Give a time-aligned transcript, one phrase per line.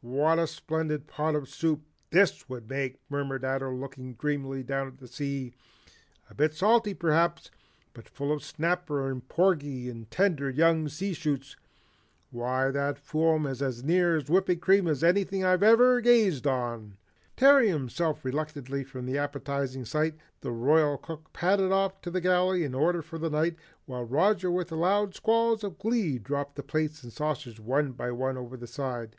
[0.00, 4.96] What a splendid pot of soup THIS would make," murmured Ato looking dreamily down at
[4.96, 5.52] the sea,
[6.30, 7.50] "a bit salty, perhaps,
[7.92, 11.56] but full of snapper and porgy and tender young sea shoots.
[12.30, 16.96] Why that foam's as near to whipping cream as anything I've ever gazed on."
[17.36, 22.22] Tearing himself reluctantly from the appetizing sight, the Royal Cook padded off to put the
[22.22, 26.62] galley in order for the night, while Roger with loud squalls of glee dropped the
[26.62, 29.16] plates and saucers one by one over the side.